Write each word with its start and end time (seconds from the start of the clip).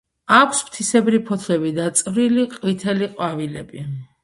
აქვს 0.35 0.61
ფრთისებრი 0.69 1.19
ფოთლები 1.27 1.75
და 1.77 1.85
წვრილი 2.01 2.47
ყვითელი 2.57 3.13
ყვავილები. 3.15 3.89